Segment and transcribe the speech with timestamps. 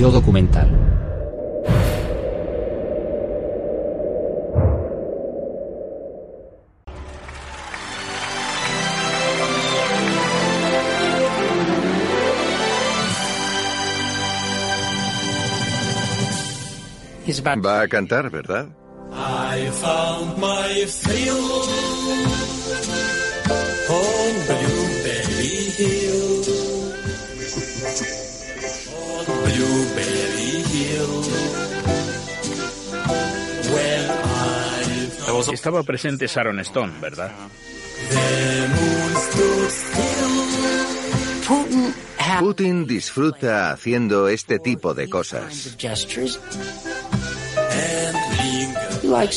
[0.00, 0.66] Yo documental.
[17.62, 18.68] Va a cantar, ¿verdad?
[19.12, 21.60] I found my thrill
[35.52, 37.32] Estaba presente Sharon Stone, ¿verdad?
[42.40, 45.76] Putin disfruta haciendo este tipo de cosas.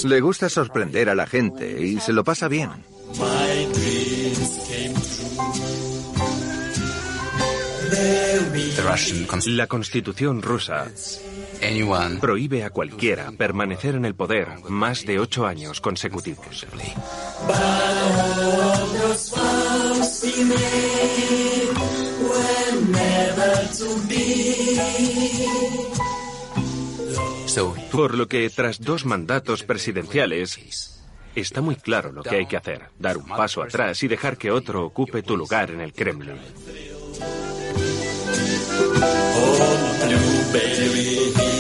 [0.04, 2.70] Le gusta sorprender a la gente y se lo pasa bien.
[9.46, 10.92] La constitución rusa
[12.20, 16.66] prohíbe a cualquiera permanecer en el poder más de ocho años consecutivos.
[27.92, 31.00] Por lo que tras dos mandatos presidenciales,
[31.36, 34.52] está muy claro lo que hay que hacer, dar un paso atrás y dejar que
[34.52, 36.38] otro ocupe tu lugar en el Kremlin.
[40.06, 41.54] Blueberry Hill.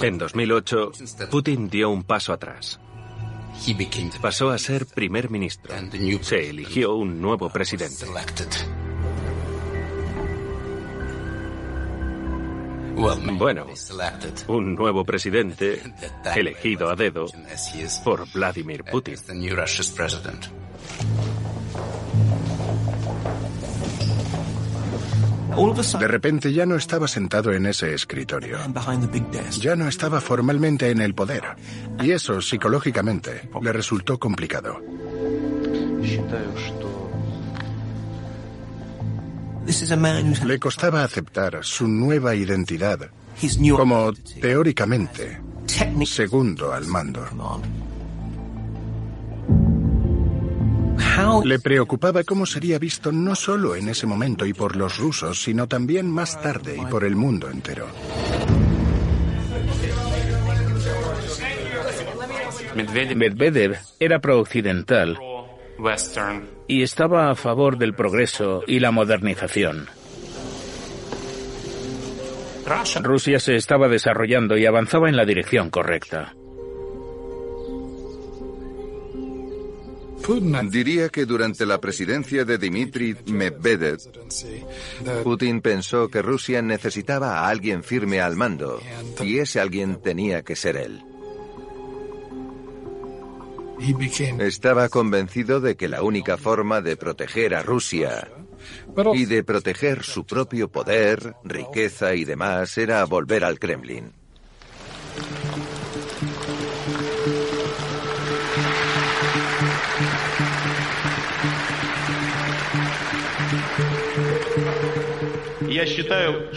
[0.00, 0.92] En 2008,
[1.30, 2.80] Putin dio un paso atrás.
[4.20, 5.74] Pasó a ser primer ministro.
[6.22, 8.06] Se eligió un nuevo presidente.
[13.38, 13.66] Bueno,
[14.48, 15.80] un nuevo presidente
[16.34, 17.26] elegido a dedo
[18.04, 19.16] por Vladimir Putin.
[25.98, 28.58] De repente ya no estaba sentado en ese escritorio.
[29.60, 31.42] Ya no estaba formalmente en el poder.
[32.00, 34.80] Y eso, psicológicamente, le resultó complicado.
[40.46, 43.10] Le costaba aceptar su nueva identidad
[43.76, 45.40] como, teóricamente,
[46.04, 47.26] segundo al mando.
[51.44, 55.66] Le preocupaba cómo sería visto no solo en ese momento y por los rusos, sino
[55.66, 57.86] también más tarde y por el mundo entero.
[62.74, 65.18] Medvedev era pro-occidental
[66.66, 69.88] y estaba a favor del progreso y la modernización.
[73.02, 76.34] Rusia se estaba desarrollando y avanzaba en la dirección correcta.
[80.70, 83.98] Diría que durante la presidencia de Dmitry Medvedev,
[85.24, 88.78] Putin pensó que Rusia necesitaba a alguien firme al mando
[89.20, 91.02] y ese alguien tenía que ser él.
[94.40, 98.28] Estaba convencido de que la única forma de proteger a Rusia
[99.14, 104.17] y de proteger su propio poder, riqueza y demás era volver al Kremlin.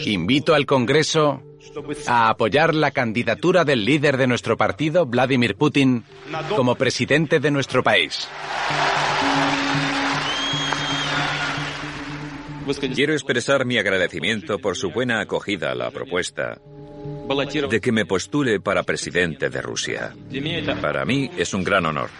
[0.04, 1.42] Invito al Congreso
[2.06, 6.04] a apoyar la candidatura del líder de nuestro partido, Vladimir Putin,
[6.56, 8.28] como presidente de nuestro país.
[12.94, 16.58] Quiero expresar mi agradecimiento por su buena acogida a la propuesta
[17.68, 20.14] de que me postule para presidente de Rusia.
[20.80, 22.10] Para mí es un gran honor.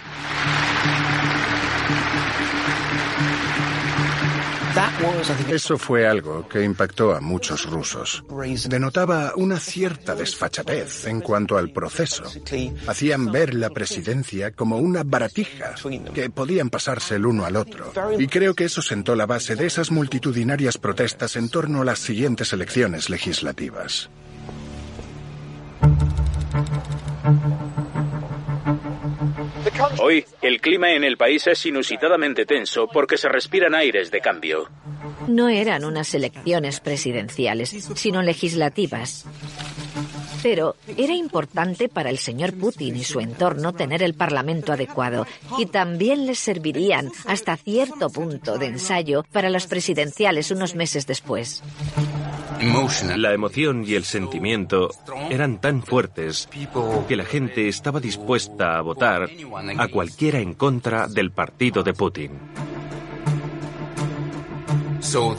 [5.48, 8.24] Eso fue algo que impactó a muchos rusos.
[8.68, 12.24] Denotaba una cierta desfachatez en cuanto al proceso.
[12.86, 15.74] Hacían ver la presidencia como una baratija
[16.14, 17.92] que podían pasarse el uno al otro.
[18.18, 21.98] Y creo que eso sentó la base de esas multitudinarias protestas en torno a las
[21.98, 24.10] siguientes elecciones legislativas.
[29.98, 34.68] Hoy, el clima en el país es inusitadamente tenso porque se respiran aires de cambio.
[35.28, 39.24] No eran unas elecciones presidenciales, sino legislativas.
[40.42, 45.26] Pero era importante para el señor Putin y su entorno tener el Parlamento adecuado
[45.58, 51.62] y también les servirían hasta cierto punto de ensayo para las presidenciales unos meses después.
[53.16, 54.90] La emoción y el sentimiento
[55.30, 56.48] eran tan fuertes
[57.08, 59.28] que la gente estaba dispuesta a votar
[59.78, 62.32] a cualquiera en contra del partido de Putin.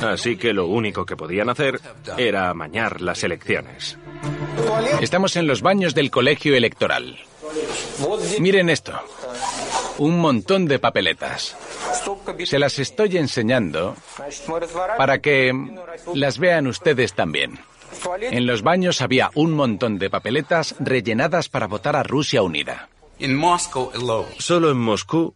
[0.01, 1.79] Así que lo único que podían hacer
[2.17, 3.97] era amañar las elecciones.
[5.01, 7.17] Estamos en los baños del colegio electoral.
[8.39, 8.93] Miren esto.
[9.97, 11.55] Un montón de papeletas.
[12.45, 13.95] Se las estoy enseñando
[14.97, 15.53] para que
[16.13, 17.59] las vean ustedes también.
[18.21, 22.89] En los baños había un montón de papeletas rellenadas para votar a Rusia unida.
[24.39, 25.35] Solo en Moscú,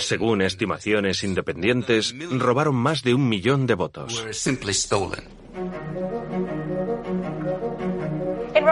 [0.00, 4.24] según estimaciones independientes, robaron más de un millón de votos.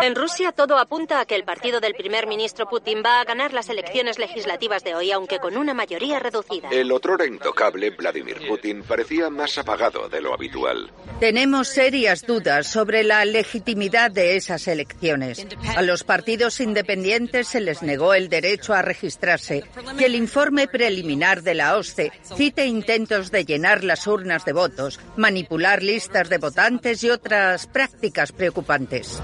[0.03, 3.53] En Rusia todo apunta a que el partido del primer ministro Putin va a ganar
[3.53, 6.69] las elecciones legislativas de hoy, aunque con una mayoría reducida.
[6.71, 10.91] El otrora intocable Vladimir Putin parecía más apagado de lo habitual.
[11.19, 15.47] Tenemos serias dudas sobre la legitimidad de esas elecciones.
[15.77, 19.65] A los partidos independientes se les negó el derecho a registrarse
[19.99, 25.01] y el informe preliminar de la OSCE cita intentos de llenar las urnas de votos,
[25.17, 29.21] manipular listas de votantes y otras prácticas preocupantes.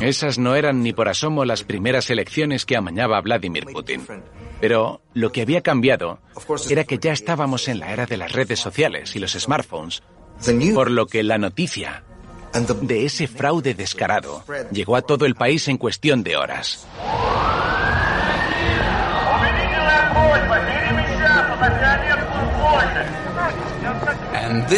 [0.00, 4.06] Esas no eran ni por asomo las primeras elecciones que amañaba Vladimir Putin.
[4.60, 6.20] Pero lo que había cambiado
[6.68, 10.02] era que ya estábamos en la era de las redes sociales y los smartphones,
[10.74, 12.04] por lo que la noticia
[12.82, 16.86] de ese fraude descarado llegó a todo el país en cuestión de horas.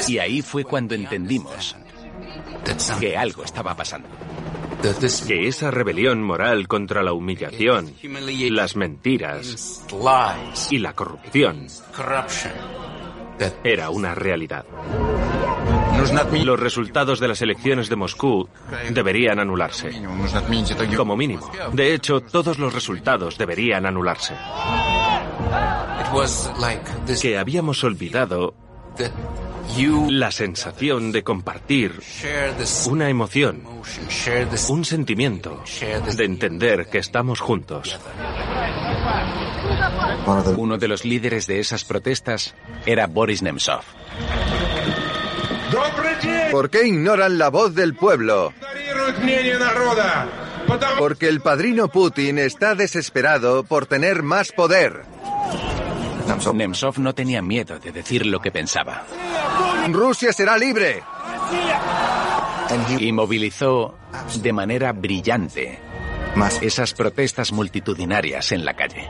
[0.09, 1.77] Y ahí fue cuando entendimos
[3.01, 4.09] que algo estaba pasando
[5.27, 7.95] que esa rebelión moral contra la humillación,
[8.51, 9.85] las mentiras
[10.71, 11.67] y la corrupción
[13.65, 14.65] era una realidad.
[16.45, 18.49] Los resultados de las elecciones de Moscú
[18.91, 19.91] deberían anularse.
[20.97, 21.51] Como mínimo.
[21.73, 24.35] De hecho, todos los resultados deberían anularse.
[27.21, 28.55] Que habíamos olvidado
[30.11, 32.01] la sensación de compartir
[32.87, 33.63] una emoción,
[34.69, 35.63] un sentimiento,
[36.17, 37.99] de entender que estamos juntos.
[40.57, 42.55] Uno de los líderes de esas protestas
[42.87, 43.83] era Boris Nemtsov.
[46.51, 48.53] ¿Por qué ignoran la voz del pueblo?
[50.99, 55.03] Porque el padrino Putin está desesperado por tener más poder.
[56.55, 59.07] Nemtsov no tenía miedo de decir lo que pensaba.
[59.89, 61.03] Rusia será libre.
[62.99, 63.99] Y movilizó
[64.41, 65.81] de manera brillante
[66.63, 69.09] esas protestas multitudinarias en la calle.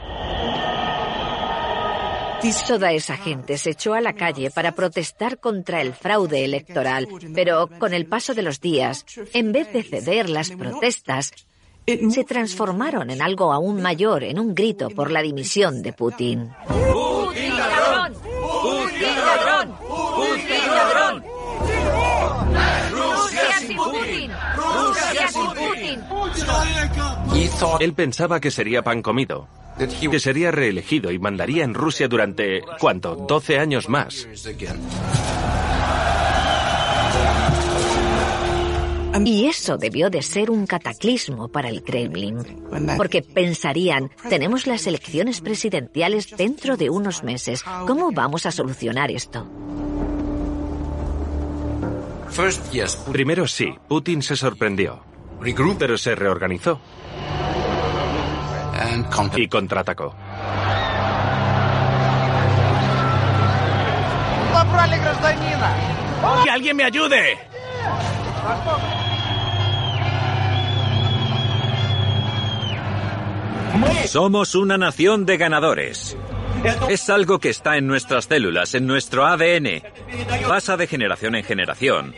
[2.67, 7.69] Toda esa gente se echó a la calle para protestar contra el fraude electoral, pero
[7.79, 11.31] con el paso de los días, en vez de ceder las protestas,
[11.85, 16.51] se transformaron en algo aún mayor, en un grito por la dimisión de Putin.
[16.67, 18.13] ¡Putin ladrón!
[18.13, 19.75] ¡Putin ladrón!
[20.15, 21.23] ¡Putin ladrón!
[22.91, 24.31] ¡Rusia sin Putin!
[24.55, 26.03] ¡Rusia sin Putin!
[27.79, 29.47] Él pensaba que sería pan comido,
[29.77, 33.15] que sería reelegido y mandaría en Rusia durante, ¿cuánto?
[33.15, 34.27] 12 años más.
[39.25, 42.37] Y eso debió de ser un cataclismo para el Kremlin,
[42.97, 49.47] porque pensarían, tenemos las elecciones presidenciales dentro de unos meses, ¿cómo vamos a solucionar esto?
[53.11, 55.03] Primero sí, Putin se sorprendió,
[55.77, 56.79] pero se reorganizó
[59.35, 60.15] y contraatacó.
[66.43, 67.37] ¡Que alguien me ayude!
[74.05, 76.17] Somos una nación de ganadores.
[76.89, 79.81] Es algo que está en nuestras células, en nuestro ADN.
[80.47, 82.13] Pasa de generación en generación.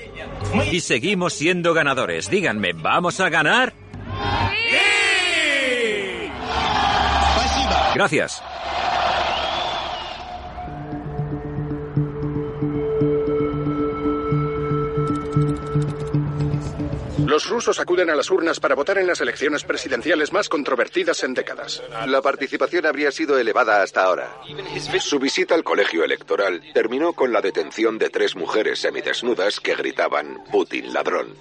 [0.71, 2.29] Y seguimos siendo ganadores.
[2.29, 3.73] Díganme, ¿vamos a ganar?
[7.95, 8.43] Gracias.
[17.35, 21.33] Los rusos acuden a las urnas para votar en las elecciones presidenciales más controvertidas en
[21.33, 21.83] décadas.
[22.07, 24.37] La participación habría sido elevada hasta ahora.
[25.01, 30.45] Su visita al colegio electoral terminó con la detención de tres mujeres semidesnudas que gritaban
[30.49, 31.35] Putin ladrón.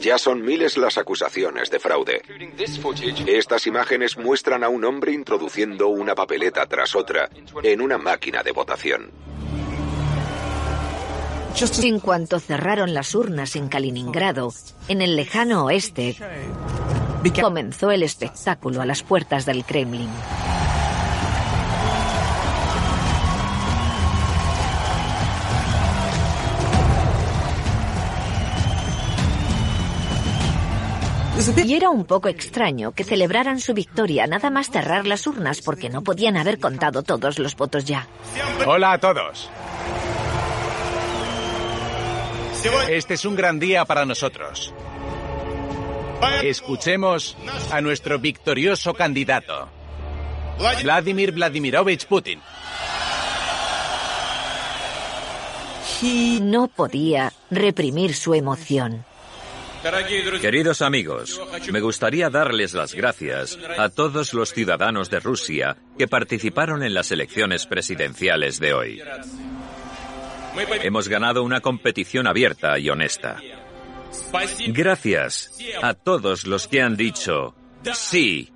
[0.00, 2.20] Ya son miles las acusaciones de fraude.
[3.26, 7.30] Estas imágenes muestran a un hombre introduciendo una papeleta tras otra
[7.62, 9.10] en una máquina de votación.
[11.56, 14.52] En cuanto cerraron las urnas en Kaliningrado,
[14.88, 16.16] en el lejano oeste,
[17.40, 20.10] comenzó el espectáculo a las puertas del Kremlin.
[31.64, 35.88] Y era un poco extraño que celebraran su victoria nada más cerrar las urnas porque
[35.88, 38.08] no podían haber contado todos los votos ya.
[38.66, 39.50] Hola a todos.
[42.88, 44.72] Este es un gran día para nosotros.
[46.42, 47.36] Escuchemos
[47.70, 49.68] a nuestro victorioso candidato,
[50.82, 52.40] Vladimir Vladimirovich Putin.
[56.42, 59.04] No podía reprimir su emoción.
[60.40, 61.40] Queridos amigos,
[61.70, 67.10] me gustaría darles las gracias a todos los ciudadanos de Rusia que participaron en las
[67.12, 69.02] elecciones presidenciales de hoy.
[70.82, 73.40] Hemos ganado una competición abierta y honesta.
[74.68, 77.54] Gracias a todos los que han dicho
[77.92, 78.50] sí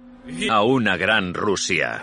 [0.51, 2.03] a una gran Rusia.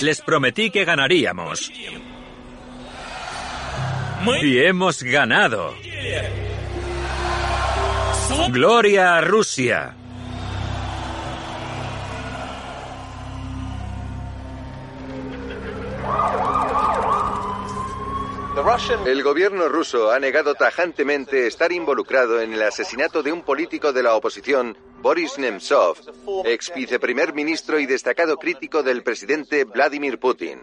[0.00, 1.70] Les prometí que ganaríamos.
[4.42, 5.74] Y hemos ganado.
[8.50, 9.96] Gloria a Rusia.
[19.04, 24.02] El gobierno ruso ha negado tajantemente estar involucrado en el asesinato de un político de
[24.02, 25.98] la oposición, Boris Nemtsov,
[26.46, 30.60] ex viceprimer ministro y destacado crítico del presidente Vladimir Putin.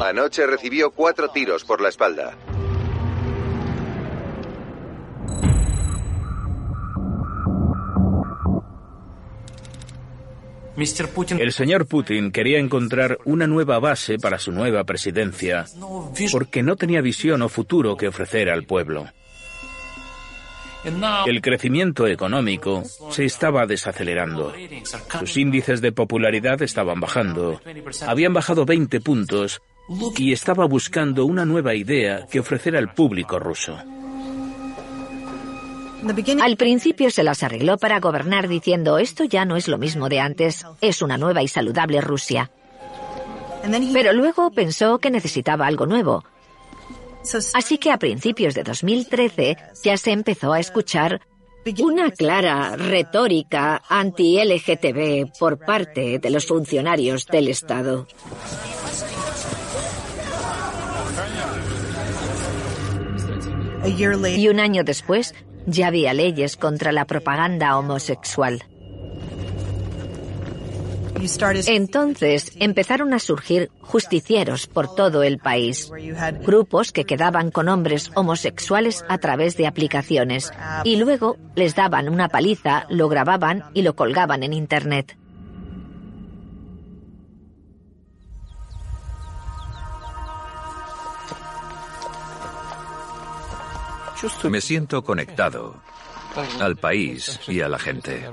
[0.00, 2.34] Anoche recibió cuatro tiros por la espalda.
[11.38, 15.66] El señor Putin quería encontrar una nueva base para su nueva presidencia
[16.32, 19.10] porque no tenía visión o futuro que ofrecer al pueblo.
[21.26, 24.52] El crecimiento económico se estaba desacelerando.
[25.20, 27.60] Sus índices de popularidad estaban bajando.
[28.06, 29.62] Habían bajado 20 puntos
[30.16, 33.78] y estaba buscando una nueva idea que ofrecer al público ruso.
[36.42, 40.18] Al principio se las arregló para gobernar diciendo esto ya no es lo mismo de
[40.18, 42.50] antes, es una nueva y saludable Rusia.
[43.92, 46.24] Pero luego pensó que necesitaba algo nuevo.
[47.54, 51.20] Así que a principios de 2013 ya se empezó a escuchar
[51.80, 58.06] una clara retórica anti-LGTB por parte de los funcionarios del Estado.
[63.84, 65.34] Y un año después,
[65.66, 68.62] ya había leyes contra la propaganda homosexual.
[71.66, 75.90] Entonces empezaron a surgir justicieros por todo el país,
[76.44, 80.52] grupos que quedaban con hombres homosexuales a través de aplicaciones
[80.84, 85.16] y luego les daban una paliza, lo grababan y lo colgaban en Internet.
[94.44, 95.82] Me siento conectado
[96.60, 98.24] al país y a la gente.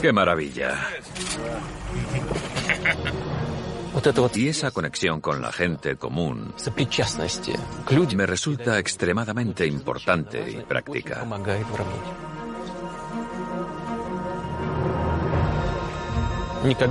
[0.00, 0.88] ¡Qué maravilla!
[4.34, 6.52] Y esa conexión con la gente común
[8.14, 11.24] me resulta extremadamente importante y práctica.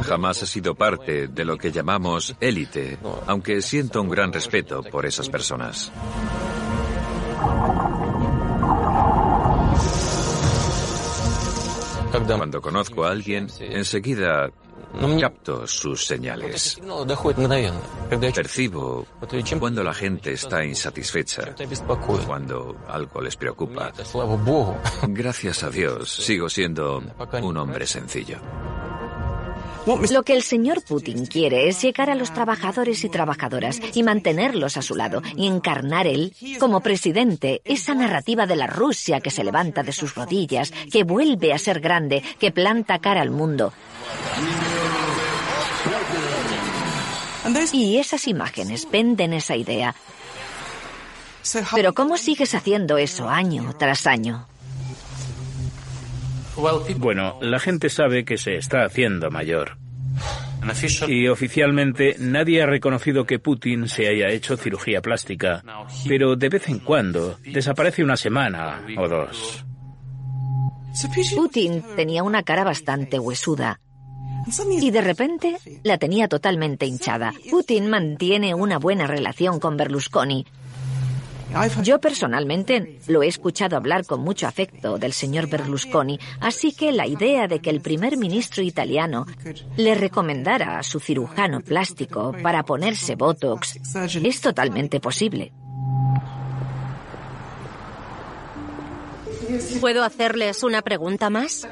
[0.04, 2.98] Jamás he sido parte de lo que llamamos élite,
[3.28, 5.92] aunque siento un gran respeto por esas personas.
[12.24, 14.50] Cuando conozco a alguien, enseguida
[15.20, 16.80] capto sus señales.
[18.34, 19.06] Percibo
[19.60, 21.54] cuando la gente está insatisfecha,
[22.26, 23.92] cuando algo les preocupa.
[25.08, 27.04] Gracias a Dios, sigo siendo
[27.42, 28.40] un hombre sencillo.
[29.86, 34.78] Lo que el señor Putin quiere es llegar a los trabajadores y trabajadoras y mantenerlos
[34.78, 39.44] a su lado y encarnar él, como presidente, esa narrativa de la Rusia que se
[39.44, 43.74] levanta de sus rodillas, que vuelve a ser grande, que planta cara al mundo.
[47.72, 49.94] Y esas imágenes venden esa idea.
[51.76, 54.48] Pero ¿cómo sigues haciendo eso año tras año?
[56.98, 59.78] Bueno, la gente sabe que se está haciendo mayor.
[61.08, 65.64] Y oficialmente nadie ha reconocido que Putin se haya hecho cirugía plástica,
[66.08, 69.64] pero de vez en cuando desaparece una semana o dos.
[71.36, 73.80] Putin tenía una cara bastante huesuda.
[74.80, 77.34] Y de repente la tenía totalmente hinchada.
[77.50, 80.46] Putin mantiene una buena relación con Berlusconi,
[81.84, 87.08] yo personalmente lo he escuchado hablar con mucho afecto del señor Berlusconi, así que la
[87.08, 89.26] idea de que el primer ministro italiano
[89.78, 93.80] le recomendara a su cirujano plástico para ponerse Botox
[94.24, 95.52] es totalmente posible.
[99.80, 101.68] ¿Puedo hacerles una pregunta más?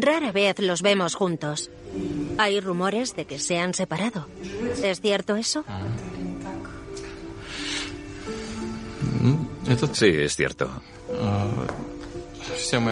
[0.00, 1.70] Rara vez los vemos juntos.
[2.38, 4.28] Hay rumores de que se han separado.
[4.82, 5.64] ¿Es cierto eso?
[9.92, 10.70] Sí, es cierto.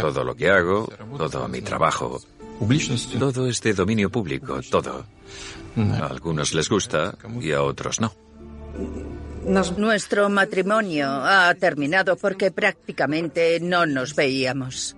[0.01, 2.21] Todo lo que hago, todo mi trabajo,
[3.19, 5.05] todo es de dominio público, todo.
[5.77, 8.13] A algunos les gusta y a otros no.
[9.77, 14.97] Nuestro matrimonio ha terminado porque prácticamente no nos veíamos.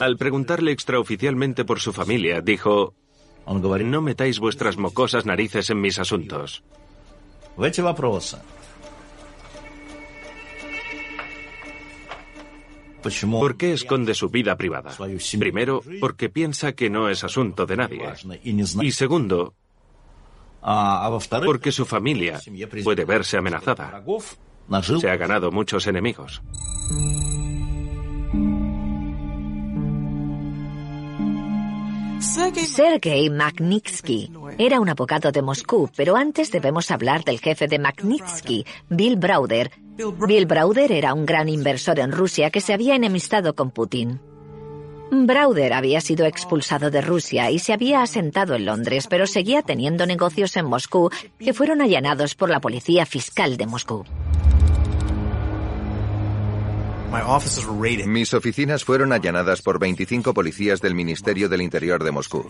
[0.00, 2.94] Al preguntarle extraoficialmente por su familia, dijo,
[3.46, 6.62] no metáis vuestras mocosas narices en mis asuntos.
[13.30, 14.92] ¿Por qué esconde su vida privada?
[15.38, 18.12] Primero, porque piensa que no es asunto de nadie.
[18.42, 19.54] Y segundo,
[21.44, 22.40] porque su familia
[22.84, 24.04] puede verse amenazada.
[25.00, 26.42] Se ha ganado muchos enemigos.
[32.20, 38.66] Sergei Magnitsky era un abogado de Moscú, pero antes debemos hablar del jefe de Magnitsky,
[38.88, 39.70] Bill Browder.
[40.26, 44.20] Bill Browder era un gran inversor en Rusia que se había enemistado con Putin.
[45.10, 50.04] Browder había sido expulsado de Rusia y se había asentado en Londres, pero seguía teniendo
[50.04, 54.04] negocios en Moscú que fueron allanados por la policía fiscal de Moscú.
[58.06, 62.46] Mis oficinas fueron allanadas por 25 policías del Ministerio del Interior de Moscú.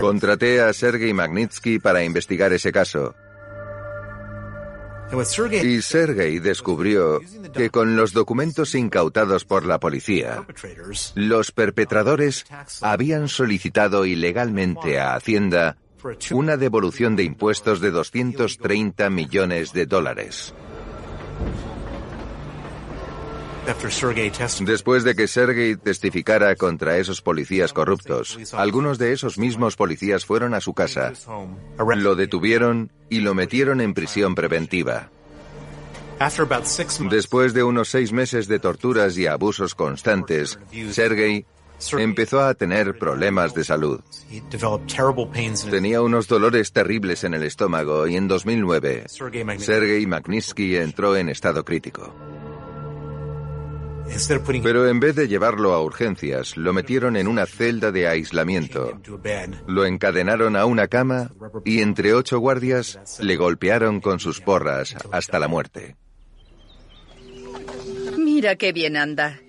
[0.00, 3.14] Contraté a Sergei Magnitsky para investigar ese caso.
[5.62, 7.20] Y Sergei descubrió
[7.54, 10.44] que con los documentos incautados por la policía,
[11.14, 12.44] los perpetradores
[12.82, 15.78] habían solicitado ilegalmente a Hacienda
[16.30, 20.54] una devolución de impuestos de 230 millones de dólares.
[24.60, 30.54] Después de que Sergei testificara contra esos policías corruptos, algunos de esos mismos policías fueron
[30.54, 31.12] a su casa,
[31.78, 35.10] lo detuvieron y lo metieron en prisión preventiva.
[37.10, 40.58] Después de unos seis meses de torturas y abusos constantes,
[40.90, 41.44] Sergei
[41.98, 44.00] empezó a tener problemas de salud.
[45.70, 49.04] Tenía unos dolores terribles en el estómago y en 2009
[49.58, 52.14] Sergei Magnitsky entró en estado crítico.
[54.62, 58.98] Pero en vez de llevarlo a urgencias, lo metieron en una celda de aislamiento.
[59.66, 61.30] Lo encadenaron a una cama
[61.64, 65.96] y entre ocho guardias le golpearon con sus porras hasta la muerte.
[68.16, 69.40] Mira qué bien anda.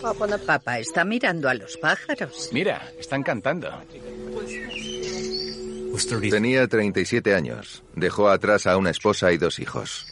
[0.00, 2.50] Papá está mirando a los pájaros.
[2.52, 3.70] Mira, están cantando.
[6.30, 7.82] Tenía 37 años.
[7.94, 10.06] Dejó atrás a una esposa y dos hijos.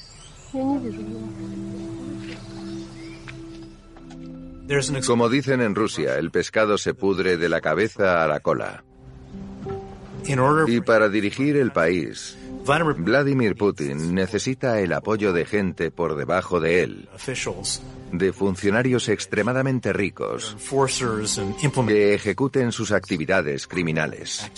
[5.07, 8.85] Como dicen en Rusia, el pescado se pudre de la cabeza a la cola.
[10.66, 16.83] Y para dirigir el país, Vladimir Putin necesita el apoyo de gente por debajo de
[16.83, 17.09] él,
[18.18, 20.57] de funcionarios extremadamente ricos
[21.87, 24.50] que ejecuten sus actividades criminales.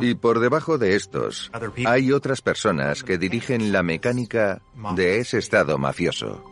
[0.00, 1.50] Y por debajo de estos
[1.86, 4.60] hay otras personas que dirigen la mecánica
[4.94, 6.44] de ese estado mafioso.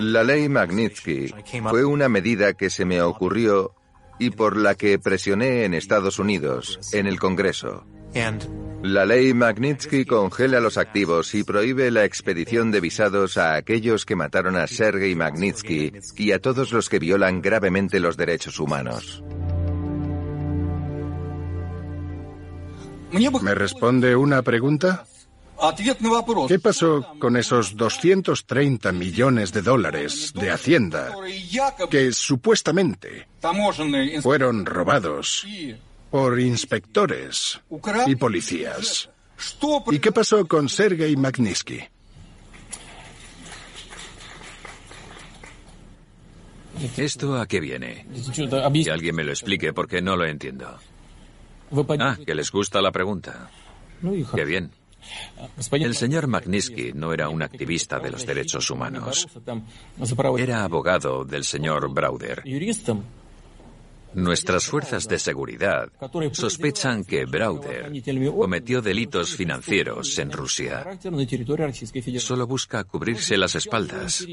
[0.00, 1.34] La ley Magnitsky
[1.68, 3.74] fue una medida que se me ocurrió
[4.18, 7.84] y por la que presioné en Estados Unidos, en el Congreso.
[8.82, 14.14] La ley Magnitsky congela los activos y prohíbe la expedición de visados a aquellos que
[14.14, 19.22] mataron a Sergei Magnitsky y a todos los que violan gravemente los derechos humanos.
[23.42, 25.04] ¿Me responde una pregunta?
[26.46, 31.16] ¿Qué pasó con esos 230 millones de dólares de Hacienda
[31.90, 33.26] que supuestamente
[34.22, 35.44] fueron robados
[36.10, 37.60] por inspectores
[38.06, 39.10] y policías?
[39.90, 41.80] ¿Y qué pasó con Sergei Magnitsky?
[46.96, 48.06] ¿Esto a qué viene?
[48.84, 50.78] Que alguien me lo explique porque no lo entiendo.
[52.00, 53.50] Ah, que les gusta la pregunta.
[54.34, 54.70] Qué bien.
[55.72, 59.26] El señor Magnitsky no era un activista de los derechos humanos.
[60.38, 62.42] Era abogado del señor Brauder.
[64.14, 65.88] Nuestras fuerzas de seguridad
[66.32, 67.92] sospechan que Brauder
[68.34, 70.86] cometió delitos financieros en Rusia.
[72.18, 74.26] Solo busca cubrirse las espaldas.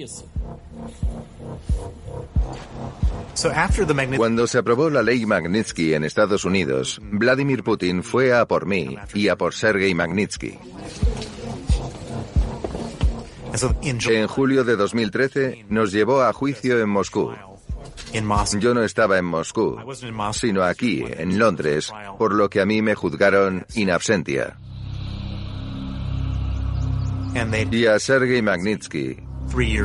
[4.17, 8.95] Cuando se aprobó la ley Magnitsky en Estados Unidos, Vladimir Putin fue a por mí
[9.13, 10.57] y a por Sergei Magnitsky.
[13.83, 17.31] En julio de 2013 nos llevó a juicio en Moscú.
[18.59, 19.77] Yo no estaba en Moscú,
[20.33, 24.57] sino aquí, en Londres, por lo que a mí me juzgaron in absentia.
[27.71, 29.17] Y a Sergei Magnitsky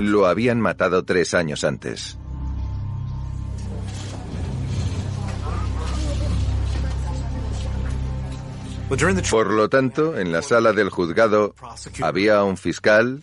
[0.01, 2.17] lo habían matado tres años antes.
[9.31, 11.55] Por lo tanto, en la sala del juzgado
[12.03, 13.23] había un fiscal,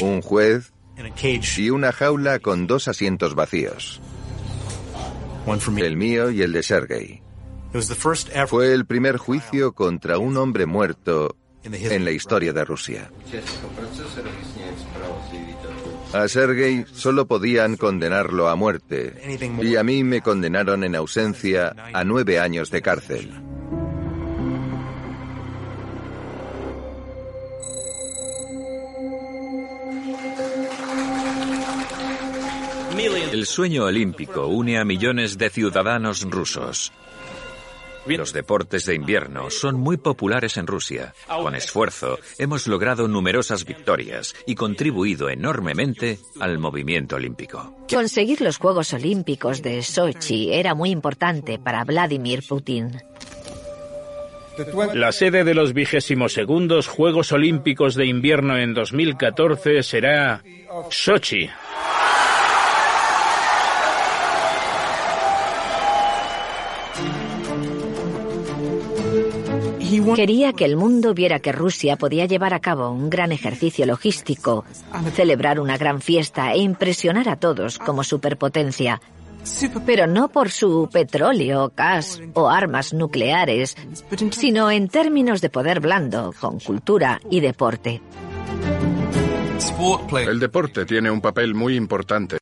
[0.00, 0.72] un juez
[1.56, 4.00] y una jaula con dos asientos vacíos.
[5.76, 7.22] El mío y el de Sergei.
[8.46, 13.10] Fue el primer juicio contra un hombre muerto en la historia de Rusia.
[16.12, 19.14] A Sergei solo podían condenarlo a muerte
[19.62, 23.32] y a mí me condenaron en ausencia a nueve años de cárcel.
[32.98, 36.92] El sueño olímpico une a millones de ciudadanos rusos.
[38.06, 41.14] Los deportes de invierno son muy populares en Rusia.
[41.26, 47.74] Con esfuerzo hemos logrado numerosas victorias y contribuido enormemente al movimiento olímpico.
[47.90, 53.00] Conseguir los Juegos Olímpicos de Sochi era muy importante para Vladimir Putin.
[54.92, 60.42] La sede de los vigésimos segundos Juegos Olímpicos de Invierno en 2014 será
[60.90, 61.48] Sochi.
[70.14, 74.64] Quería que el mundo viera que Rusia podía llevar a cabo un gran ejercicio logístico,
[75.14, 79.00] celebrar una gran fiesta e impresionar a todos como superpotencia.
[79.84, 83.76] Pero no por su petróleo, gas o armas nucleares,
[84.30, 88.00] sino en términos de poder blando, con cultura y deporte.
[90.26, 92.41] El deporte tiene un papel muy importante.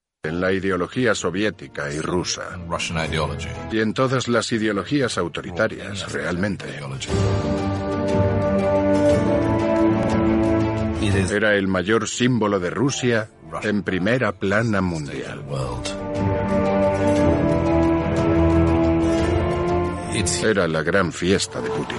[0.23, 2.59] En la ideología soviética y rusa.
[3.71, 6.65] Y en todas las ideologías autoritarias, realmente.
[11.31, 13.31] Era el mayor símbolo de Rusia
[13.63, 15.43] en primera plana mundial.
[20.43, 21.97] Era la gran fiesta de Putin.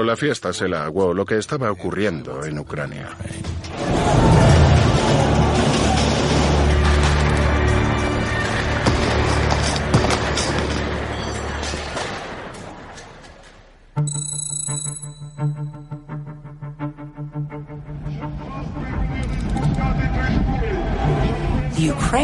[0.00, 3.10] Pero la fiesta se la aguó lo que estaba ocurriendo en Ucrania.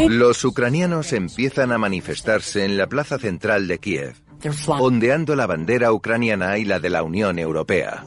[0.09, 4.15] Los ucranianos empiezan a manifestarse en la plaza central de Kiev,
[4.67, 8.03] ondeando la bandera ucraniana y la de la Unión Europea.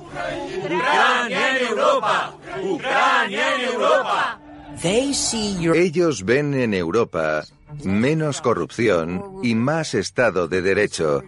[0.64, 2.34] ¡Ucrania en Europa!
[2.62, 4.40] ¡Ucrania en Europa!
[4.82, 7.44] Ellos ven en Europa
[7.84, 11.22] menos corrupción y más Estado de Derecho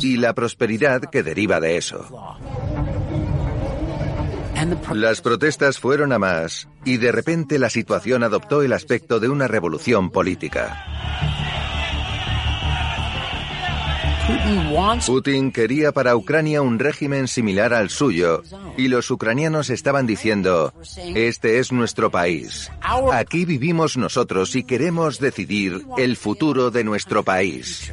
[0.00, 2.38] y la prosperidad que deriva de eso.
[4.94, 9.48] Las protestas fueron a más y de repente la situación adoptó el aspecto de una
[9.48, 10.84] revolución política.
[15.06, 18.42] Putin quería para Ucrania un régimen similar al suyo
[18.76, 20.72] y los ucranianos estaban diciendo,
[21.14, 22.70] este es nuestro país,
[23.12, 27.92] aquí vivimos nosotros y queremos decidir el futuro de nuestro país.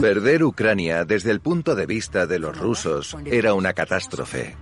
[0.00, 4.56] Perder Ucrania desde el punto de vista de los rusos era una catástrofe.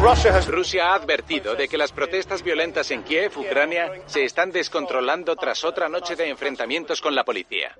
[0.00, 5.62] Rusia ha advertido de que las protestas violentas en Kiev, Ucrania, se están descontrolando tras
[5.62, 7.76] otra noche de enfrentamientos con la policía.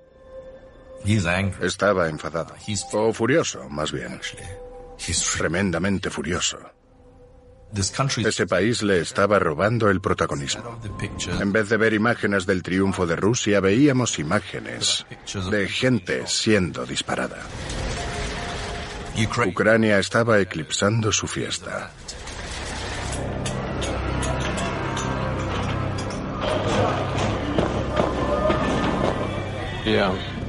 [1.62, 2.54] Estaba enfadado.
[2.92, 4.20] O furioso, más bien.
[5.38, 6.58] Tremendamente furioso.
[7.72, 10.78] Ese país le estaba robando el protagonismo.
[11.40, 15.06] En vez de ver imágenes del triunfo de Rusia, veíamos imágenes
[15.50, 17.38] de gente siendo disparada.
[19.46, 21.90] Ucrania estaba eclipsando su fiesta.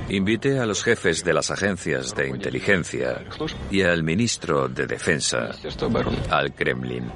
[0.10, 3.23] Invite a los jefes de las agencias de inteligencia
[3.69, 5.51] y al ministro de Defensa
[6.30, 7.10] al Kremlin.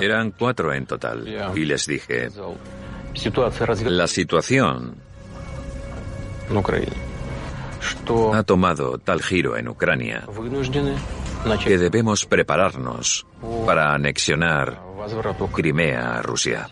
[0.00, 2.30] Eran cuatro en total y les dije,
[3.84, 4.96] la situación
[8.32, 10.26] ha tomado tal giro en Ucrania
[11.64, 13.26] que debemos prepararnos
[13.66, 14.80] para anexionar
[15.52, 16.68] Crimea a Rusia.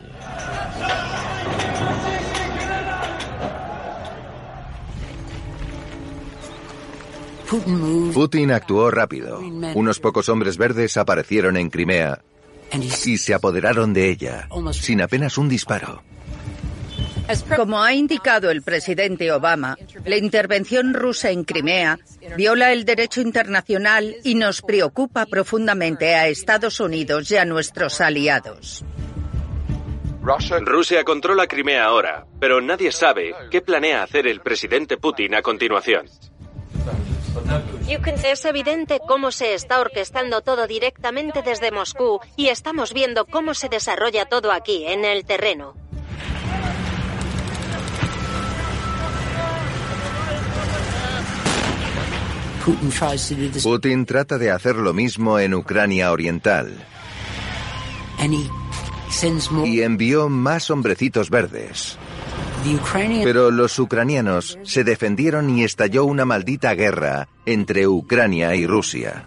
[8.12, 9.40] Putin actuó rápido.
[9.74, 12.22] Unos pocos hombres verdes aparecieron en Crimea
[13.04, 16.02] y se apoderaron de ella, sin apenas un disparo.
[17.56, 21.98] Como ha indicado el presidente Obama, la intervención rusa en Crimea
[22.37, 28.84] viola el derecho internacional y nos preocupa profundamente a Estados Unidos y a nuestros aliados.
[30.61, 36.06] Rusia controla Crimea ahora, pero nadie sabe qué planea hacer el presidente Putin a continuación.
[38.24, 43.68] Es evidente cómo se está orquestando todo directamente desde Moscú y estamos viendo cómo se
[43.68, 45.74] desarrolla todo aquí, en el terreno.
[53.62, 56.85] Putin trata de hacer lo mismo en Ucrania Oriental.
[59.64, 61.98] Y envió más hombrecitos verdes.
[63.25, 69.27] Pero los ucranianos se defendieron y estalló una maldita guerra entre Ucrania y Rusia.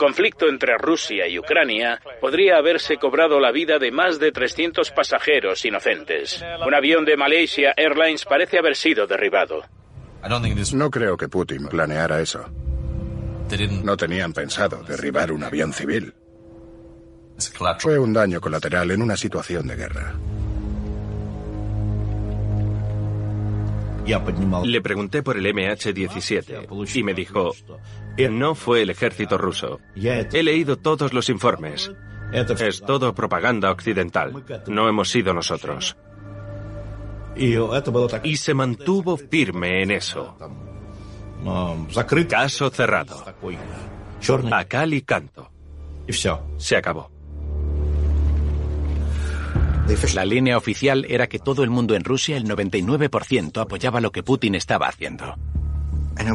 [0.00, 5.62] Conflicto entre Rusia y Ucrania podría haberse cobrado la vida de más de 300 pasajeros
[5.66, 6.42] inocentes.
[6.66, 9.62] Un avión de Malaysia Airlines parece haber sido derribado.
[10.72, 12.48] No creo que Putin planeara eso.
[13.82, 16.14] No tenían pensado derribar un avión civil.
[17.78, 20.14] Fue un daño colateral en una situación de guerra.
[24.64, 27.52] Le pregunté por el MH17 y me dijo,
[28.28, 29.80] no fue el ejército ruso.
[29.94, 31.90] He leído todos los informes.
[32.32, 34.44] Es todo propaganda occidental.
[34.68, 35.96] No hemos sido nosotros.
[37.36, 40.36] Y se mantuvo firme en eso.
[42.28, 43.24] Caso cerrado.
[44.52, 45.50] A cal y canto.
[46.58, 47.10] Se acabó.
[50.14, 54.22] La línea oficial era que todo el mundo en Rusia, el 99%, apoyaba lo que
[54.22, 55.36] Putin estaba haciendo.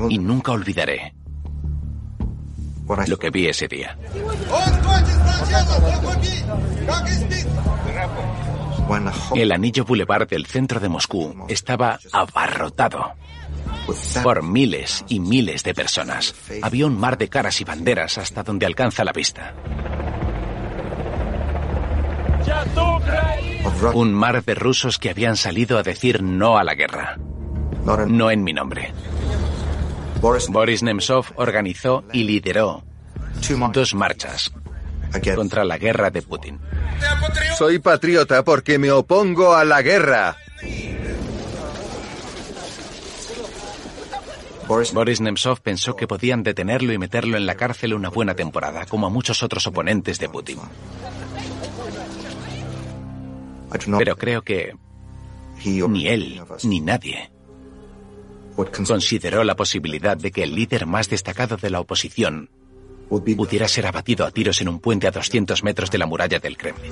[0.10, 1.13] Y nunca olvidaré
[3.08, 3.98] lo que vi ese día.
[9.36, 13.15] El anillo boulevard del centro de Moscú estaba abarrotado
[14.24, 16.36] por miles y miles de personas.
[16.62, 19.56] Había un mar de caras y banderas hasta donde alcanza la vista.
[23.93, 27.17] Un mar de rusos que habían salido a decir no a la guerra.
[28.08, 28.93] No en mi nombre.
[30.26, 32.84] Boris Nemtsov organizó y lideró
[33.72, 34.52] dos marchas
[35.36, 36.60] contra la guerra de Putin.
[37.56, 40.36] Soy patriota porque me opongo a la guerra.
[44.68, 49.06] Boris Nemtsov pensó que podían detenerlo y meterlo en la cárcel una buena temporada, como
[49.06, 50.58] a muchos otros oponentes de Putin.
[54.00, 54.76] Pero creo que
[55.64, 57.35] ni él ni nadie
[58.56, 62.50] consideró la posibilidad de que el líder más destacado de la oposición
[63.10, 66.58] pudiera ser abatido a tiros en un puente a 200 metros de la muralla del
[66.58, 66.91] Kremlin.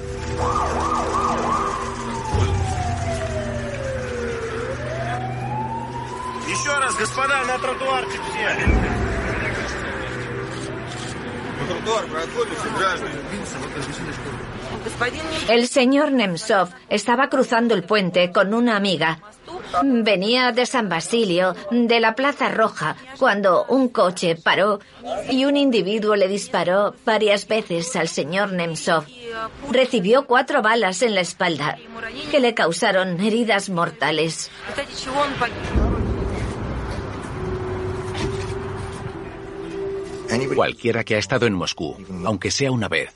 [15.50, 19.20] El señor Nemtsov estaba cruzando el puente con una amiga.
[19.82, 24.80] Venía de San Basilio, de la Plaza Roja, cuando un coche paró
[25.30, 29.06] y un individuo le disparó varias veces al señor Nemtsov.
[29.72, 31.78] Recibió cuatro balas en la espalda
[32.30, 34.52] que le causaron heridas mortales.
[40.56, 43.14] Cualquiera que ha estado en Moscú, aunque sea una vez,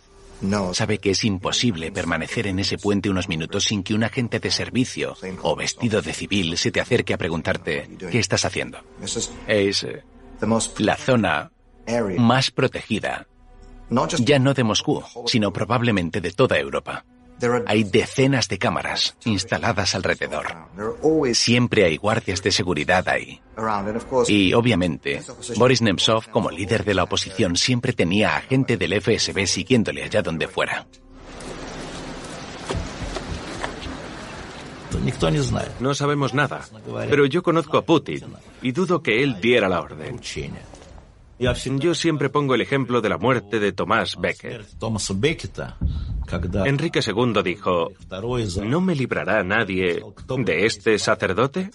[0.73, 4.51] sabe que es imposible permanecer en ese puente unos minutos sin que un agente de
[4.51, 8.79] servicio o vestido de civil se te acerque a preguntarte qué estás haciendo.
[9.47, 10.03] Es eh,
[10.77, 11.51] la zona
[12.17, 13.27] más protegida,
[14.19, 17.05] ya no de Moscú, sino probablemente de toda Europa.
[17.67, 20.45] Hay decenas de cámaras instaladas alrededor.
[21.33, 23.41] Siempre hay guardias de seguridad ahí.
[24.27, 25.21] Y obviamente,
[25.55, 30.21] Boris Nemtsov, como líder de la oposición, siempre tenía a gente del FSB siguiéndole allá
[30.21, 30.87] donde fuera.
[35.79, 36.61] No sabemos nada,
[37.09, 38.23] pero yo conozco a Putin
[38.61, 40.19] y dudo que él diera la orden.
[41.39, 44.65] Yo siempre pongo el ejemplo de la muerte de Tomás Becker.
[46.65, 47.91] Enrique II dijo,
[48.63, 50.03] ¿no me librará nadie
[50.37, 51.69] de este sacerdote?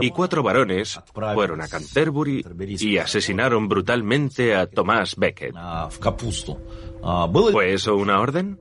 [0.00, 2.44] Y cuatro varones fueron a Canterbury
[2.78, 5.54] y asesinaron brutalmente a Tomás Becket.
[7.52, 8.58] ¿Fue eso una orden?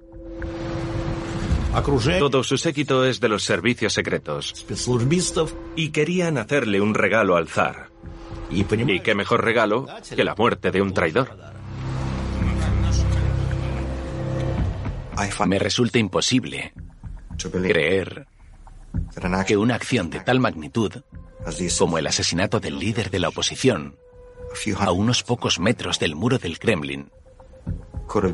[2.18, 4.66] Todo su séquito es de los servicios secretos.
[5.76, 7.89] Y querían hacerle un regalo al zar.
[8.50, 8.64] Y
[9.00, 11.38] qué mejor regalo que la muerte de un traidor.
[15.46, 16.74] Me resulta imposible
[17.38, 18.28] creer
[19.46, 20.92] que una acción de tal magnitud
[21.78, 23.96] como el asesinato del líder de la oposición
[24.80, 27.12] a unos pocos metros del muro del Kremlin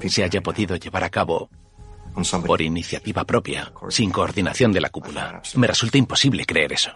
[0.07, 1.49] se haya podido llevar a cabo
[2.45, 5.41] por iniciativa propia, sin coordinación de la cúpula.
[5.55, 6.91] Me resulta imposible creer eso.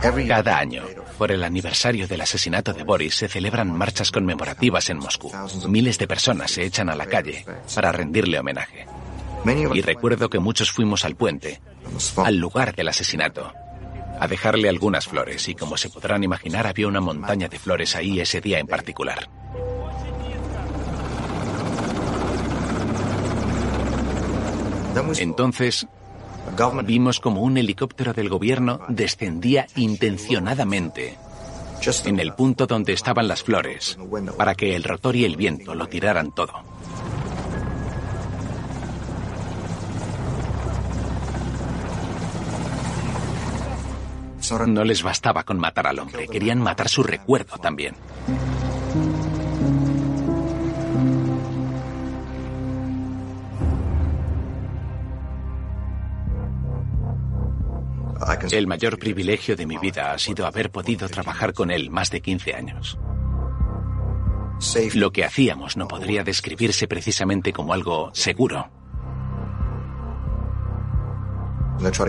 [0.00, 0.82] Cada año,
[1.18, 5.32] por el aniversario del asesinato de Boris, se celebran marchas conmemorativas en Moscú.
[5.68, 8.86] Miles de personas se echan a la calle para rendirle homenaje.
[9.74, 11.60] Y recuerdo que muchos fuimos al puente,
[12.16, 13.52] al lugar del asesinato,
[14.18, 18.20] a dejarle algunas flores y como se podrán imaginar había una montaña de flores ahí
[18.20, 19.28] ese día en particular.
[25.18, 25.86] Entonces,
[26.84, 31.18] vimos como un helicóptero del gobierno descendía intencionadamente
[32.06, 33.98] en el punto donde estaban las flores,
[34.38, 36.52] para que el rotor y el viento lo tiraran todo.
[44.66, 47.94] No les bastaba con matar al hombre, querían matar su recuerdo también.
[58.50, 62.20] El mayor privilegio de mi vida ha sido haber podido trabajar con él más de
[62.20, 62.98] 15 años.
[64.94, 68.70] Lo que hacíamos no podría describirse precisamente como algo seguro.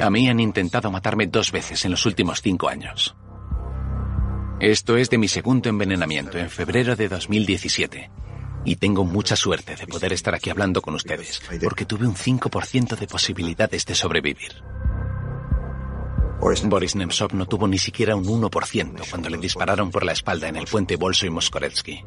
[0.02, 3.16] A mí han intentado matarme dos veces en los últimos cinco años.
[4.60, 8.10] Esto es de mi segundo envenenamiento en febrero de 2017.
[8.64, 12.98] Y tengo mucha suerte de poder estar aquí hablando con ustedes, porque tuve un 5%
[12.98, 14.64] de posibilidades de sobrevivir.
[16.46, 20.58] Boris Nemtsov no tuvo ni siquiera un 1% cuando le dispararon por la espalda en
[20.58, 22.04] el puente Bolso y Moskoretsky.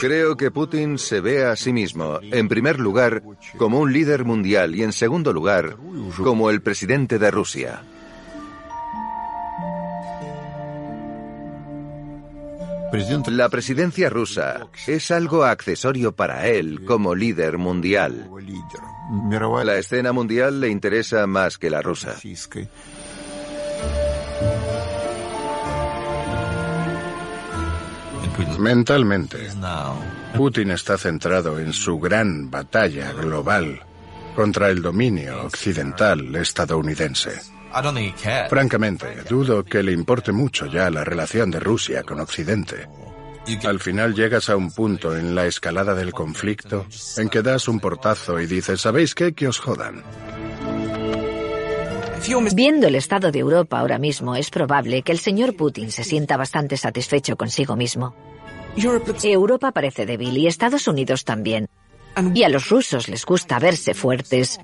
[0.00, 3.22] Creo que Putin se ve a sí mismo, en primer lugar,
[3.56, 5.76] como un líder mundial y en segundo lugar,
[6.16, 7.82] como el presidente de Rusia.
[13.26, 18.30] La presidencia rusa es algo accesorio para él como líder mundial.
[19.64, 22.14] La escena mundial le interesa más que la rusa.
[28.58, 29.48] Mentalmente,
[30.36, 33.80] Putin está centrado en su gran batalla global
[34.34, 37.40] contra el dominio occidental estadounidense.
[38.48, 42.88] Francamente, dudo que le importe mucho ya la relación de Rusia con Occidente.
[43.64, 47.78] Al final llegas a un punto en la escalada del conflicto en que das un
[47.78, 49.34] portazo y dices, ¿sabéis qué?
[49.34, 50.02] Que os jodan.
[52.54, 56.38] Viendo el estado de Europa ahora mismo, es probable que el señor Putin se sienta
[56.38, 58.14] bastante satisfecho consigo mismo.
[59.22, 61.68] Europa parece débil y Estados Unidos también.
[62.34, 64.58] Y a los rusos les gusta verse fuertes.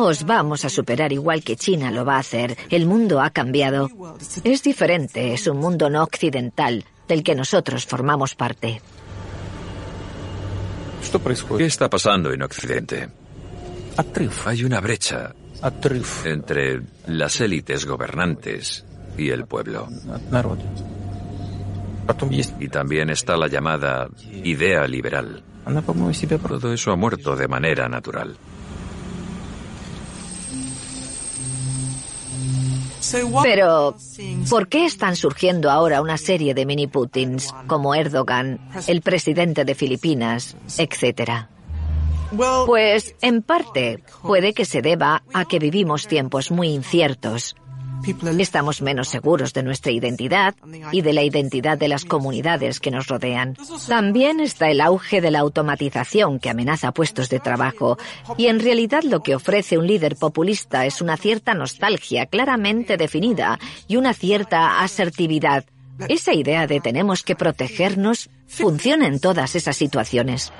[0.00, 2.56] Os vamos a superar igual que China lo va a hacer.
[2.70, 3.88] El mundo ha cambiado.
[4.42, 8.80] Es diferente, es un mundo no occidental del que nosotros formamos parte.
[11.56, 13.08] ¿Qué está pasando en Occidente?
[14.46, 15.34] Hay una brecha
[16.24, 18.84] entre las élites gobernantes
[19.16, 19.88] y el pueblo.
[22.58, 24.08] Y también está la llamada
[24.44, 25.42] idea liberal.
[26.48, 28.36] Todo eso ha muerto de manera natural.
[33.42, 33.96] Pero,
[34.48, 39.74] ¿por qué están surgiendo ahora una serie de mini Putins como Erdogan, el presidente de
[39.74, 41.51] Filipinas, etcétera?
[42.66, 47.56] Pues, en parte, puede que se deba a que vivimos tiempos muy inciertos.
[48.38, 50.54] Estamos menos seguros de nuestra identidad
[50.90, 53.56] y de la identidad de las comunidades que nos rodean.
[53.86, 57.98] También está el auge de la automatización que amenaza puestos de trabajo
[58.36, 63.60] y en realidad lo que ofrece un líder populista es una cierta nostalgia claramente definida
[63.86, 65.64] y una cierta asertividad.
[66.08, 70.52] Esa idea de tenemos que protegernos funciona en todas esas situaciones.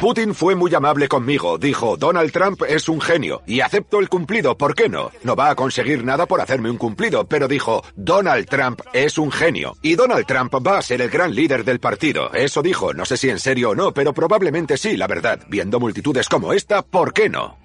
[0.00, 1.58] Putin fue muy amable conmigo.
[1.58, 3.42] Dijo, Donald Trump es un genio.
[3.46, 5.10] Y acepto el cumplido, ¿por qué no?
[5.24, 9.30] No va a conseguir nada por hacerme un cumplido, pero dijo, Donald Trump es un
[9.30, 9.76] genio.
[9.82, 12.32] Y Donald Trump va a ser el gran líder del partido.
[12.32, 15.40] Eso dijo, no sé si en serio o no, pero probablemente sí, la verdad.
[15.48, 17.58] Viendo multitudes como esta, ¿por qué no?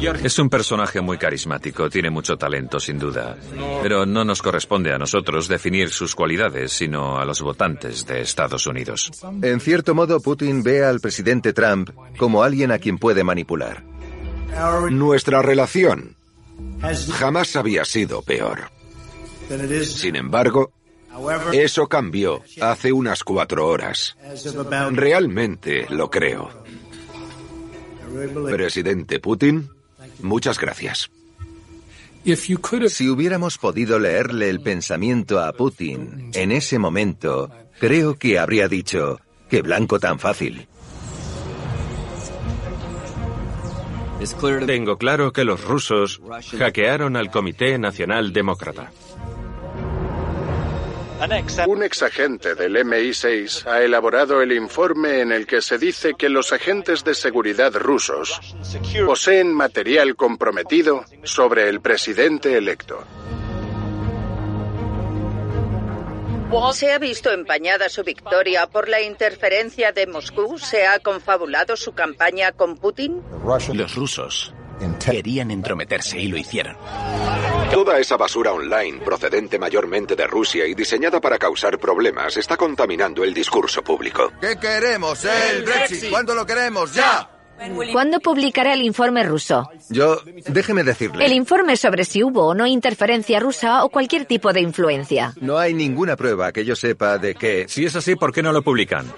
[0.00, 3.36] Es un personaje muy carismático, tiene mucho talento, sin duda.
[3.82, 8.66] Pero no nos corresponde a nosotros definir sus cualidades, sino a los votantes de Estados
[8.66, 9.10] Unidos.
[9.42, 13.82] En cierto modo, Putin ve al presidente Trump como alguien a quien puede manipular.
[14.90, 16.16] Nuestra relación
[17.14, 18.70] jamás había sido peor.
[19.84, 20.72] Sin embargo,
[21.52, 24.16] eso cambió hace unas cuatro horas.
[24.92, 26.50] Realmente lo creo.
[28.50, 29.70] Presidente Putin,
[30.20, 31.10] muchas gracias.
[32.88, 39.20] Si hubiéramos podido leerle el pensamiento a Putin en ese momento, creo que habría dicho,
[39.48, 40.68] qué blanco tan fácil.
[44.66, 46.20] Tengo claro que los rusos
[46.58, 48.90] hackearon al Comité Nacional Demócrata.
[51.66, 56.52] Un exagente del MI6 ha elaborado el informe en el que se dice que los
[56.52, 58.40] agentes de seguridad rusos
[59.04, 63.04] poseen material comprometido sobre el presidente electo.
[66.72, 70.58] ¿Se ha visto empañada su victoria por la interferencia de Moscú?
[70.58, 73.22] ¿Se ha confabulado su campaña con Putin?
[73.74, 74.54] Los rusos
[75.04, 76.76] querían entrometerse y lo hicieron.
[77.72, 83.24] Toda esa basura online, procedente mayormente de Rusia y diseñada para causar problemas, está contaminando
[83.24, 84.32] el discurso público.
[84.40, 85.24] ¿Qué queremos?
[85.24, 86.10] El Brexit.
[86.10, 86.94] ¿Cuándo lo queremos?
[86.94, 87.28] ¡Ya!
[87.92, 89.68] ¿Cuándo publicará el informe ruso?
[89.88, 91.26] Yo, déjeme decirle.
[91.26, 95.34] El informe sobre si hubo o no interferencia rusa o cualquier tipo de influencia.
[95.40, 97.66] No hay ninguna prueba que yo sepa de que...
[97.68, 99.12] Si es así, ¿por qué no lo publican?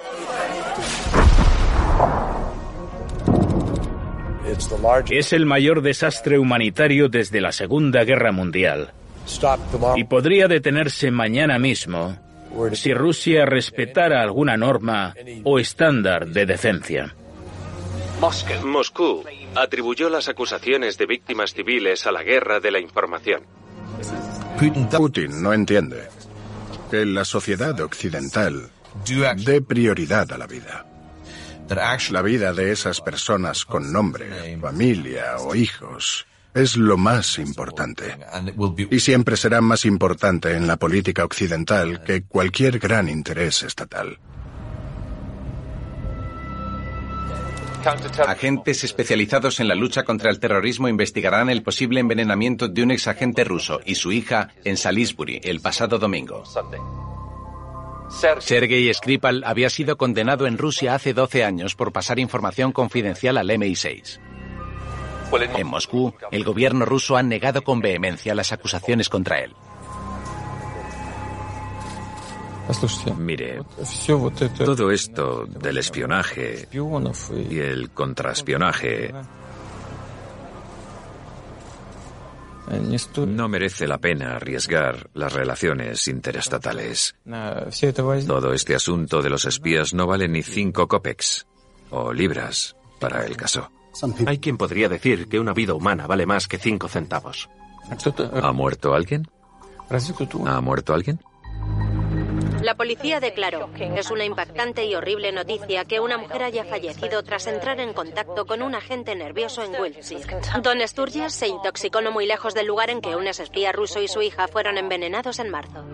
[5.10, 8.92] Es el mayor desastre humanitario desde la Segunda Guerra Mundial.
[9.96, 12.16] Y podría detenerse mañana mismo
[12.72, 17.14] si Rusia respetara alguna norma o estándar de decencia.
[18.64, 19.24] Moscú
[19.54, 23.42] atribuyó las acusaciones de víctimas civiles a la guerra de la información.
[24.96, 26.08] Putin no entiende
[26.90, 28.70] que la sociedad occidental
[29.44, 30.89] dé prioridad a la vida.
[32.10, 38.16] La vida de esas personas con nombre, familia o hijos es lo más importante.
[38.90, 44.18] Y siempre será más importante en la política occidental que cualquier gran interés estatal.
[48.26, 53.44] Agentes especializados en la lucha contra el terrorismo investigarán el posible envenenamiento de un exagente
[53.44, 56.42] ruso y su hija en Salisbury el pasado domingo.
[58.10, 63.48] Sergei Skripal había sido condenado en Rusia hace 12 años por pasar información confidencial al
[63.48, 64.18] MI6.
[65.56, 69.54] En Moscú, el gobierno ruso ha negado con vehemencia las acusaciones contra él.
[73.18, 73.62] Mire,
[74.64, 79.12] todo esto del espionaje y el contraespionaje
[83.26, 87.14] no merece la pena arriesgar las relaciones interestatales.
[88.26, 91.46] Todo este asunto de los espías no vale ni cinco copex
[91.90, 93.70] o libras para el caso.
[94.26, 97.48] Hay quien podría decir que una vida humana vale más que cinco centavos.
[98.42, 99.26] ¿Ha muerto alguien?
[100.46, 101.20] ¿Ha muerto alguien?
[102.62, 107.46] La policía declaró, es una impactante y horrible noticia que una mujer haya fallecido tras
[107.46, 110.40] entrar en contacto con un agente nervioso en Wiltshire.
[110.62, 114.08] Don Sturges se intoxicó no muy lejos del lugar en que un espía ruso y
[114.08, 115.84] su hija fueron envenenados en marzo.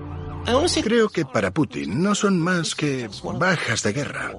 [0.82, 4.32] Creo que para Putin no son más que bajas de guerra.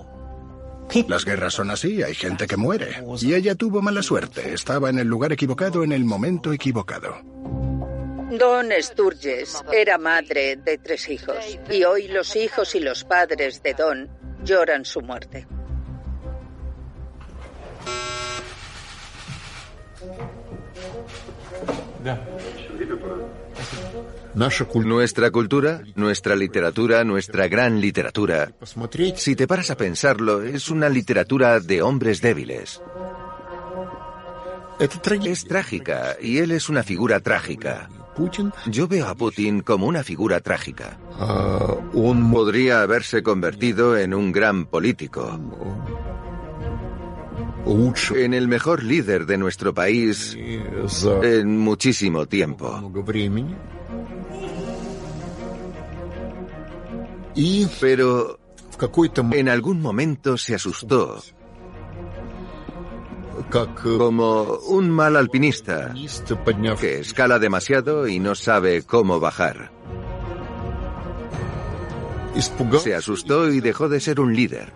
[1.08, 3.04] Las guerras son así, hay gente que muere.
[3.22, 7.16] Y ella tuvo mala suerte, estaba en el lugar equivocado en el momento equivocado.
[8.30, 13.74] Don Sturges era madre de tres hijos y hoy los hijos y los padres de
[13.74, 14.10] Don
[14.44, 15.48] lloran su muerte.
[24.36, 28.52] Nuestra cultura, nuestra literatura, nuestra gran literatura,
[29.16, 32.82] si te paras a pensarlo, es una literatura de hombres débiles.
[34.80, 37.90] Es trágica y él es una figura trágica.
[38.68, 40.98] Yo veo a Putin como una figura trágica.
[42.32, 45.40] Podría haberse convertido en un gran político.
[48.16, 50.38] En el mejor líder de nuestro país
[51.24, 52.92] en muchísimo tiempo.
[57.80, 58.40] Pero
[59.32, 61.22] en algún momento se asustó
[63.82, 65.94] como un mal alpinista
[66.80, 69.72] que escala demasiado y no sabe cómo bajar.
[72.80, 74.72] Se asustó y dejó de ser un líder.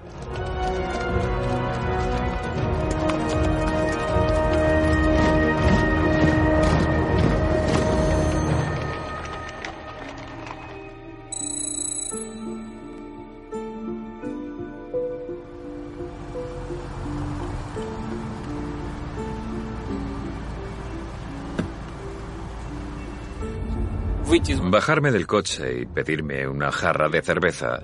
[24.64, 27.80] Bajarme del coche y pedirme una jarra de cerveza.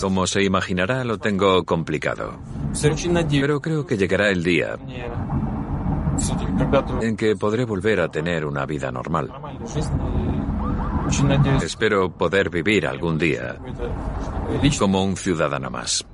[0.00, 2.38] Como se imaginará, lo tengo complicado.
[3.30, 4.76] Pero creo que llegará el día
[7.00, 9.32] en que podré volver a tener una vida normal.
[11.62, 13.56] Espero poder vivir algún día
[14.78, 16.04] como un ciudadano más.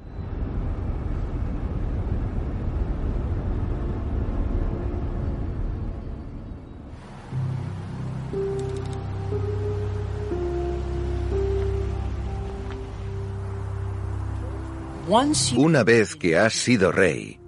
[15.57, 17.38] Una vez que has sido rey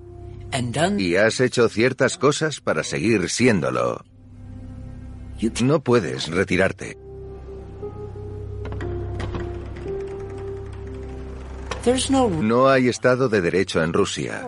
[0.98, 4.04] y has hecho ciertas cosas para seguir siéndolo,
[5.62, 6.96] no puedes retirarte.
[12.40, 14.46] No hay Estado de Derecho en Rusia.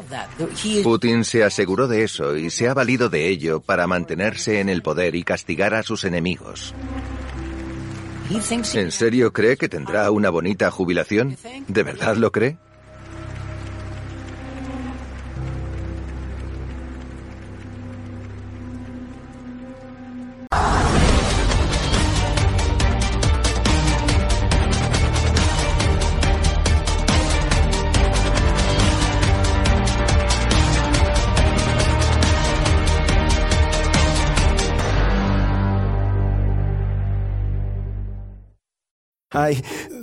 [0.82, 4.82] Putin se aseguró de eso y se ha valido de ello para mantenerse en el
[4.82, 6.74] poder y castigar a sus enemigos.
[8.74, 11.36] ¿En serio cree que tendrá una bonita jubilación?
[11.66, 12.58] ¿De verdad lo cree?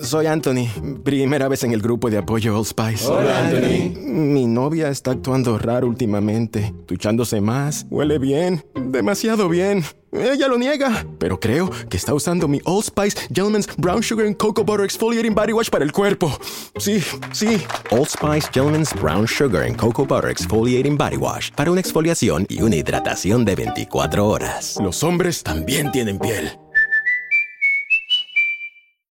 [0.02, 0.68] Soy Anthony.
[1.04, 3.08] Primera vez en el grupo de apoyo Old Spice.
[3.08, 4.00] Hola, Anthony.
[4.00, 9.84] Mi novia está actuando raro últimamente, duchándose más, huele bien, demasiado bien.
[10.12, 14.38] Ella lo niega, pero creo que está usando mi Old Spice Gentleman's Brown Sugar and
[14.38, 16.32] Cocoa Butter Exfoliating Body Wash para el cuerpo.
[16.78, 17.62] Sí, sí.
[17.92, 22.62] Old Spice Gentleman's Brown Sugar and Cocoa Butter Exfoliating Body Wash para una exfoliación y
[22.62, 24.78] una hidratación de 24 horas.
[24.82, 26.58] Los hombres también tienen piel.